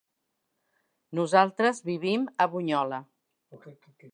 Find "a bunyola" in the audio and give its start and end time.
2.45-3.03